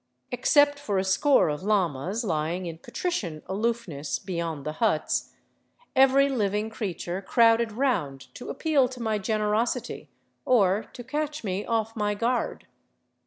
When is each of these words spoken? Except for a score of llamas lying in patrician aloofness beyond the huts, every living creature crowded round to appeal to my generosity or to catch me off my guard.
Except 0.31 0.79
for 0.79 0.97
a 0.97 1.03
score 1.03 1.47
of 1.47 1.61
llamas 1.61 2.23
lying 2.23 2.65
in 2.65 2.79
patrician 2.79 3.43
aloofness 3.45 4.17
beyond 4.17 4.65
the 4.65 4.71
huts, 4.81 5.35
every 5.95 6.27
living 6.27 6.71
creature 6.71 7.21
crowded 7.21 7.71
round 7.73 8.33
to 8.33 8.49
appeal 8.49 8.87
to 8.87 8.99
my 8.99 9.19
generosity 9.19 10.09
or 10.43 10.85
to 10.93 11.03
catch 11.03 11.43
me 11.43 11.67
off 11.67 11.95
my 11.95 12.15
guard. 12.15 12.65